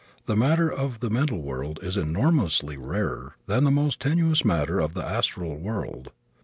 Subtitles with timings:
[0.25, 4.95] The matter of the mental world is enormously rarer than the most tenuous matter of
[4.95, 6.09] the astral world.